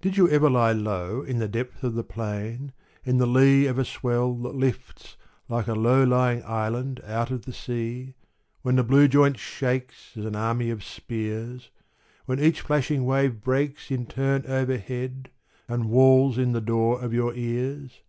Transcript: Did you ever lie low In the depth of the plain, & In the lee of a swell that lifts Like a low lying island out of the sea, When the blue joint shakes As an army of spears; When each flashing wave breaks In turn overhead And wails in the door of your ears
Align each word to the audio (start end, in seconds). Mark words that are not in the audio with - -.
Did 0.00 0.16
you 0.16 0.28
ever 0.30 0.50
lie 0.50 0.72
low 0.72 1.22
In 1.22 1.38
the 1.38 1.46
depth 1.46 1.84
of 1.84 1.94
the 1.94 2.02
plain, 2.02 2.72
& 2.90 3.04
In 3.04 3.18
the 3.18 3.24
lee 3.26 3.66
of 3.66 3.78
a 3.78 3.84
swell 3.84 4.34
that 4.38 4.56
lifts 4.56 5.16
Like 5.48 5.68
a 5.68 5.76
low 5.76 6.02
lying 6.02 6.42
island 6.44 7.00
out 7.04 7.30
of 7.30 7.42
the 7.44 7.52
sea, 7.52 8.16
When 8.62 8.74
the 8.74 8.82
blue 8.82 9.06
joint 9.06 9.38
shakes 9.38 10.16
As 10.16 10.24
an 10.24 10.34
army 10.34 10.70
of 10.70 10.82
spears; 10.82 11.70
When 12.26 12.40
each 12.40 12.62
flashing 12.62 13.04
wave 13.04 13.42
breaks 13.42 13.92
In 13.92 14.06
turn 14.06 14.44
overhead 14.46 15.30
And 15.68 15.88
wails 15.88 16.36
in 16.36 16.50
the 16.50 16.60
door 16.60 17.00
of 17.00 17.14
your 17.14 17.32
ears 17.34 18.02